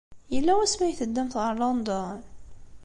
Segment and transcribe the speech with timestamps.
[0.33, 2.19] Yella wasmi ay teddamt ɣer London?